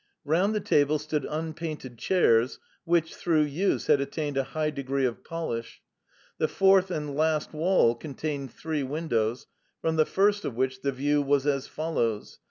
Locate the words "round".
0.25-0.55